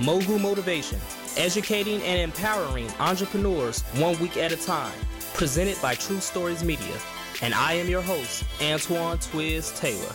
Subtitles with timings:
[0.00, 0.98] Mogul Motivation,
[1.36, 4.98] educating and empowering entrepreneurs one week at a time.
[5.34, 6.96] Presented by True Stories Media.
[7.42, 10.14] And I am your host, Antoine Twiz Taylor.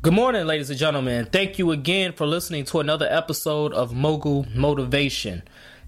[0.00, 1.26] Good morning, ladies and gentlemen.
[1.26, 5.42] Thank you again for listening to another episode of Mogul Motivation.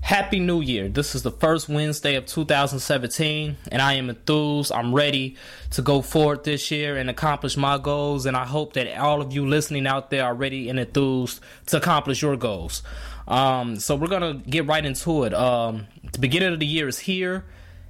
[0.05, 0.91] Happy New Year.
[0.91, 4.71] This is the first Wednesday of 2017, and I am enthused.
[4.71, 5.39] I'm ready
[5.71, 8.27] to go forward this year and accomplish my goals.
[8.27, 11.79] And I hope that all of you listening out there are ready and enthused to
[11.79, 12.83] accomplish your goals.
[13.27, 15.33] Um, so, we're going to get right into it.
[15.33, 17.47] Um, the beginning of the year is here.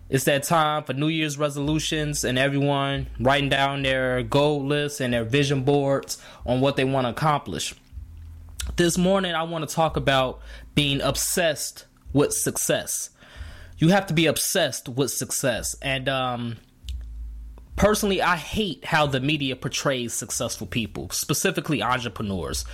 [0.09, 5.13] It's that time for New Year's resolutions and everyone writing down their goal lists and
[5.13, 7.75] their vision boards on what they want to accomplish.
[8.77, 10.41] This morning, I want to talk about
[10.77, 13.11] being obsessed with success.
[13.77, 15.77] You have to be obsessed with success.
[15.83, 16.57] And um,
[17.77, 22.65] personally, I hate how the media portrays successful people, specifically entrepreneurs.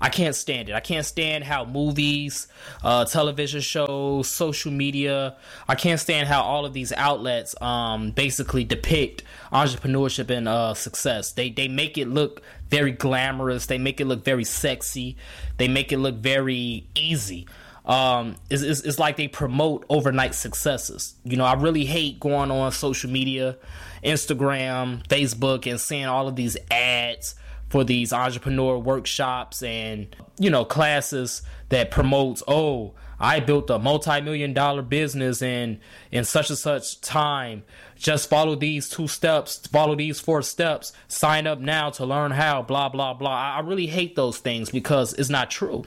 [0.00, 0.74] I can't stand it.
[0.74, 2.46] I can't stand how movies,
[2.82, 5.36] uh, television shows, social media.
[5.68, 11.32] I can't stand how all of these outlets um, basically depict entrepreneurship and uh, success.
[11.32, 13.66] They they make it look very glamorous.
[13.66, 15.16] They make it look very sexy.
[15.56, 17.46] They make it look very easy
[17.84, 21.14] um, is, is like they promote overnight successes.
[21.24, 23.56] You know, I really hate going on social media,
[24.02, 27.34] Instagram, Facebook, and seeing all of these ads
[27.68, 34.52] for these entrepreneur workshops and you know classes that promotes oh I built a multi-million
[34.52, 37.64] dollar business in in such and such time.
[37.96, 42.62] Just follow these two steps, follow these four steps, sign up now to learn how,
[42.62, 43.56] blah blah blah.
[43.56, 45.84] I really hate those things because it's not true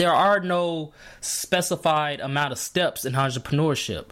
[0.00, 4.06] there are no specified amount of steps in entrepreneurship.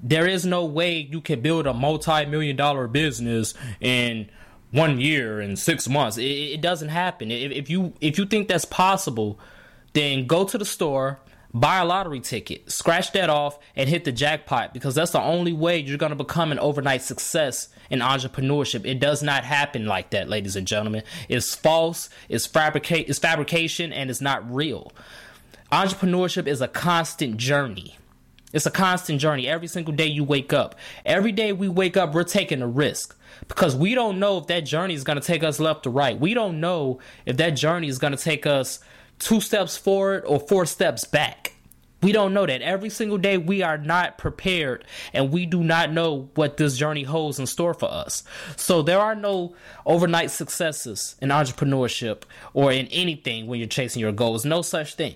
[0.00, 4.28] There is no way you can build a multi-million dollar business in
[4.72, 6.18] one year and six months.
[6.18, 7.30] It, it doesn't happen.
[7.30, 9.38] If, if you if you think that's possible,
[9.92, 11.20] then go to the store,
[11.54, 15.52] buy a lottery ticket, scratch that off, and hit the jackpot because that's the only
[15.52, 18.86] way you're going to become an overnight success in entrepreneurship.
[18.86, 21.02] It does not happen like that, ladies and gentlemen.
[21.28, 24.92] It's false, it's fabricate, it's fabrication, and it's not real.
[25.70, 27.98] Entrepreneurship is a constant journey.
[28.52, 29.48] It's a constant journey.
[29.48, 30.74] Every single day you wake up.
[31.06, 33.16] Every day we wake up, we're taking a risk
[33.48, 36.18] because we don't know if that journey is going to take us left or right.
[36.18, 38.80] We don't know if that journey is going to take us
[39.24, 41.52] two steps forward or four steps back.
[42.02, 42.62] We don't know that.
[42.62, 47.04] Every single day we are not prepared and we do not know what this journey
[47.04, 48.24] holds in store for us.
[48.56, 49.54] So there are no
[49.86, 52.22] overnight successes in entrepreneurship
[52.54, 54.44] or in anything when you're chasing your goals.
[54.44, 55.14] No such thing.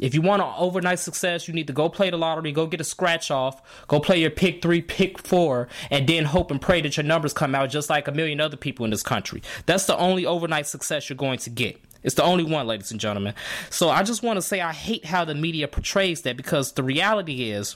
[0.00, 2.82] If you want an overnight success, you need to go play the lottery, go get
[2.82, 6.82] a scratch off, go play your pick three, pick four, and then hope and pray
[6.82, 9.42] that your numbers come out just like a million other people in this country.
[9.64, 11.80] That's the only overnight success you're going to get.
[12.06, 13.34] It's the only one, ladies and gentlemen.
[13.68, 16.84] So I just want to say I hate how the media portrays that because the
[16.84, 17.74] reality is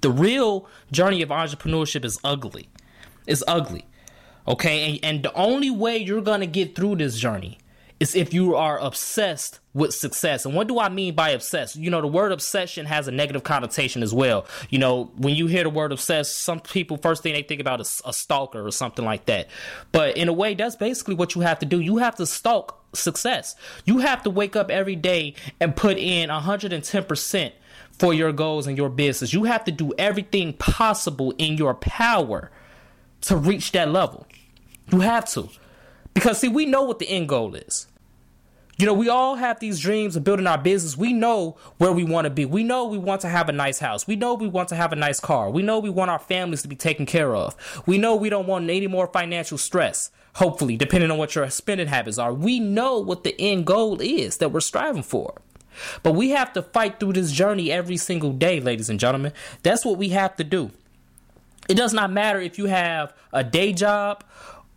[0.00, 2.68] the real journey of entrepreneurship is ugly.
[3.26, 3.84] It's ugly.
[4.46, 4.92] Okay?
[4.92, 7.58] And, and the only way you're going to get through this journey
[7.98, 10.44] is if you are obsessed with success.
[10.44, 11.76] And what do I mean by obsessed?
[11.76, 14.46] You know, the word obsession has a negative connotation as well.
[14.70, 17.80] You know, when you hear the word obsessed, some people first thing they think about
[17.80, 19.48] is a stalker or something like that.
[19.92, 21.80] But in a way, that's basically what you have to do.
[21.80, 23.54] You have to stalk success.
[23.84, 27.52] You have to wake up every day and put in 110%
[27.98, 29.32] for your goals and your business.
[29.32, 32.50] You have to do everything possible in your power
[33.22, 34.26] to reach that level.
[34.90, 35.48] You have to.
[36.14, 37.86] Because, see, we know what the end goal is.
[38.78, 40.98] You know, we all have these dreams of building our business.
[40.98, 42.44] We know where we want to be.
[42.44, 44.06] We know we want to have a nice house.
[44.06, 45.48] We know we want to have a nice car.
[45.50, 47.56] We know we want our families to be taken care of.
[47.86, 51.86] We know we don't want any more financial stress, hopefully, depending on what your spending
[51.86, 52.34] habits are.
[52.34, 55.40] We know what the end goal is that we're striving for.
[56.02, 59.32] But we have to fight through this journey every single day, ladies and gentlemen.
[59.62, 60.70] That's what we have to do.
[61.68, 64.22] It does not matter if you have a day job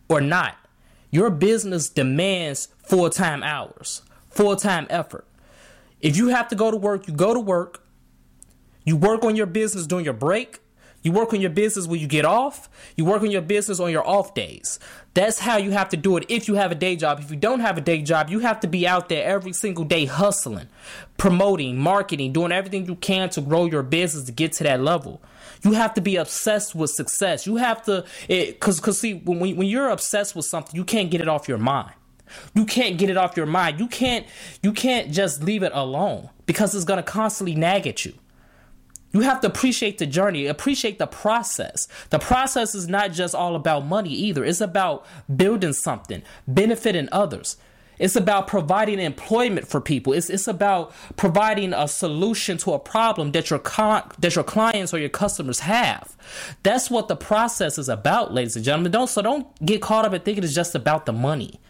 [0.08, 0.56] or not.
[1.10, 5.26] Your business demands full time hours, full time effort.
[6.00, 7.84] If you have to go to work, you go to work.
[8.84, 10.60] You work on your business during your break.
[11.02, 12.68] You work on your business when you get off.
[12.96, 14.78] You work on your business on your off days.
[15.14, 17.20] That's how you have to do it if you have a day job.
[17.20, 19.84] If you don't have a day job, you have to be out there every single
[19.84, 20.68] day hustling,
[21.16, 25.22] promoting, marketing, doing everything you can to grow your business to get to that level.
[25.62, 27.46] You have to be obsessed with success.
[27.46, 31.20] You have to, because because see, when when you're obsessed with something, you can't get
[31.20, 31.94] it off your mind.
[32.54, 33.80] You can't get it off your mind.
[33.80, 34.26] You can't
[34.62, 38.14] you can't just leave it alone because it's gonna constantly nag at you.
[39.12, 41.88] You have to appreciate the journey, appreciate the process.
[42.10, 44.44] The process is not just all about money either.
[44.44, 45.04] It's about
[45.34, 47.56] building something, benefiting others.
[48.00, 50.14] It's about providing employment for people.
[50.14, 54.94] It's, it's about providing a solution to a problem that your con- that your clients
[54.94, 56.16] or your customers have.
[56.62, 58.90] That's what the process is about, ladies and gentlemen.
[58.90, 61.60] Don't so don't get caught up in thinking it's just about the money.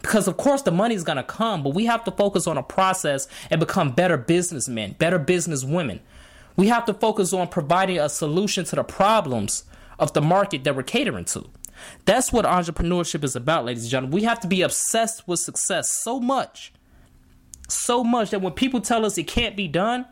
[0.00, 2.62] Because of course the money is gonna come, but we have to focus on a
[2.62, 5.98] process and become better businessmen, better businesswomen.
[6.56, 9.64] We have to focus on providing a solution to the problems
[9.98, 11.50] of the market that we're catering to.
[12.04, 14.14] That's what entrepreneurship is about, ladies and gentlemen.
[14.14, 16.72] We have to be obsessed with success so much,
[17.68, 20.06] so much that when people tell us it can't be done,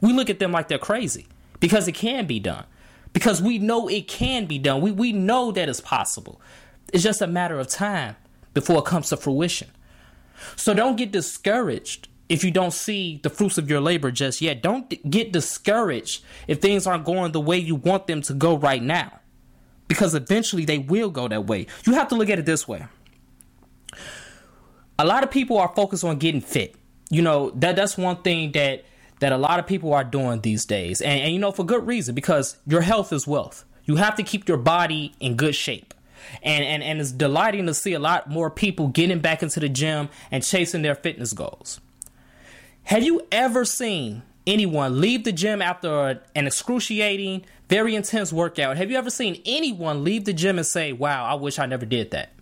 [0.00, 1.26] we look at them like they're crazy
[1.60, 2.64] because it can be done.
[3.12, 4.82] Because we know it can be done.
[4.82, 6.40] We, we know that it's possible.
[6.92, 8.16] It's just a matter of time
[8.52, 9.68] before it comes to fruition.
[10.54, 14.62] So don't get discouraged if you don't see the fruits of your labor just yet.
[14.62, 18.82] Don't get discouraged if things aren't going the way you want them to go right
[18.82, 19.20] now
[19.88, 21.66] because eventually they will go that way.
[21.84, 22.86] You have to look at it this way.
[24.98, 26.74] A lot of people are focused on getting fit.
[27.10, 28.84] You know, that that's one thing that
[29.20, 31.00] that a lot of people are doing these days.
[31.00, 33.64] And, and you know, for good reason, because your health is wealth.
[33.84, 35.94] You have to keep your body in good shape.
[36.42, 39.68] And, and and it's delighting to see a lot more people getting back into the
[39.68, 41.80] gym and chasing their fitness goals.
[42.84, 48.76] Have you ever seen anyone leave the gym after an excruciating, very intense workout.
[48.76, 51.86] Have you ever seen anyone leave the gym and say, Wow, I wish I never
[51.86, 52.32] did that?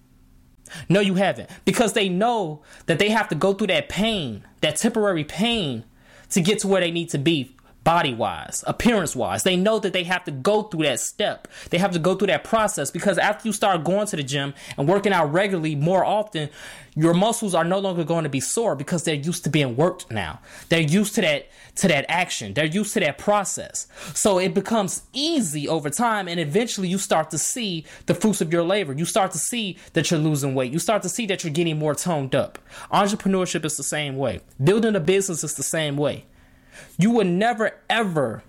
[0.88, 1.50] No, you haven't.
[1.64, 5.84] Because they know that they have to go through that pain, that temporary pain,
[6.30, 7.53] to get to where they need to be
[7.84, 9.42] body wise, appearance wise.
[9.42, 11.46] They know that they have to go through that step.
[11.70, 14.54] They have to go through that process because after you start going to the gym
[14.76, 16.48] and working out regularly more often,
[16.96, 20.10] your muscles are no longer going to be sore because they're used to being worked
[20.10, 20.40] now.
[20.68, 22.54] They're used to that to that action.
[22.54, 23.88] They're used to that process.
[24.14, 28.52] So it becomes easy over time and eventually you start to see the fruits of
[28.52, 28.92] your labor.
[28.92, 30.72] You start to see that you're losing weight.
[30.72, 32.58] You start to see that you're getting more toned up.
[32.92, 34.40] Entrepreneurship is the same way.
[34.62, 36.24] Building a business is the same way.
[36.98, 38.42] You will never ever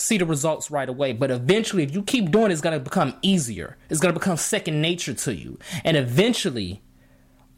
[0.00, 1.12] see the results right away.
[1.12, 3.76] But eventually, if you keep doing it, it's to become easier.
[3.90, 5.58] It's to become second nature to you.
[5.84, 6.82] And eventually,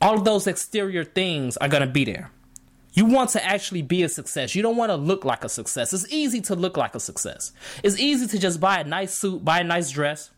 [0.01, 2.31] all of those exterior things are to be there.
[2.93, 4.55] You want to actually be a success.
[4.55, 5.93] You don't want to look like a success.
[5.93, 7.53] It's easy to look like a success.
[7.85, 10.31] It's easy to just buy a nice suit, buy a nice dress,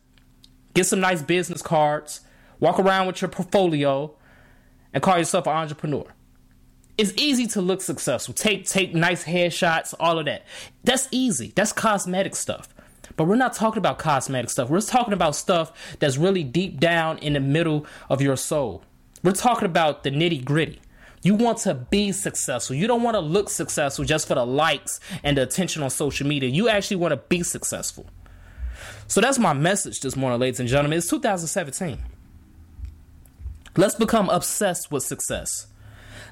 [0.74, 2.20] get some nice business cards,
[2.60, 4.14] walk around with your portfolio,
[4.92, 6.12] and call yourself an entrepreneur
[6.98, 8.34] it's easy to look successful.
[8.34, 10.44] Take take nice headshots, all of that.
[10.84, 11.52] That's easy.
[11.54, 12.68] That's cosmetic stuff.
[13.16, 14.70] But we're not talking about cosmetic stuff.
[14.70, 18.84] We're talking about stuff that's really deep down in the middle of your soul.
[19.22, 20.80] We're talking about the nitty gritty.
[21.22, 22.74] You want to be successful.
[22.74, 26.26] You don't want to look successful just for the likes and the attention on social
[26.26, 26.48] media.
[26.48, 28.06] You actually want to be successful.
[29.06, 30.98] So that's my message this morning, ladies and gentlemen.
[30.98, 31.98] It's 2017.
[33.76, 35.68] Let's become obsessed with success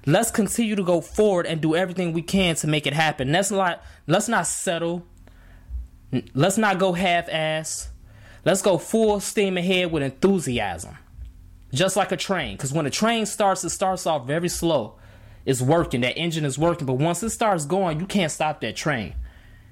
[0.07, 3.33] let's continue to go forward and do everything we can to make it happen.
[3.33, 5.05] Let's not let's not settle.
[6.35, 7.91] Let's not go half ass.
[8.45, 10.97] Let's go full steam ahead with enthusiasm.
[11.73, 12.57] Just like a train.
[12.57, 14.97] Because when a train starts, it starts off very slow.
[15.47, 16.87] It's working, that engine is working.
[16.87, 19.15] But once it starts going, you can't stop that train.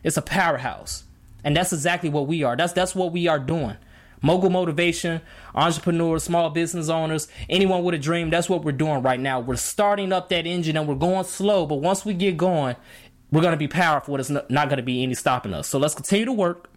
[0.04, 1.04] It's a powerhouse.
[1.42, 2.56] And that's exactly what we are.
[2.56, 3.76] That's that's what we are doing
[4.23, 5.20] mogul motivation,
[5.55, 8.31] entrepreneurs, small business owners, anyone with a dream.
[8.31, 9.41] That's what we're doing right now.
[9.41, 12.77] We're starting up that engine and we're going slow, but once we get going,
[13.31, 14.15] we're going to be powerful.
[14.15, 15.69] There's not going to be any stopping us.
[15.69, 16.70] So let's continue to work.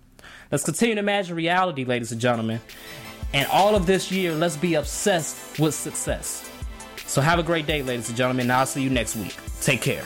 [0.52, 2.60] Let's continue to imagine reality, ladies and gentlemen.
[3.34, 6.50] And all of this year, let's be obsessed with success.
[7.06, 8.44] So have a great day, ladies and gentlemen.
[8.44, 9.36] And I'll see you next week.
[9.62, 10.04] Take care.